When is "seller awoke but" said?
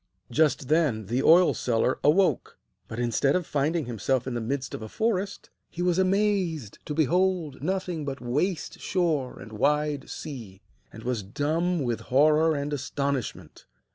1.53-2.97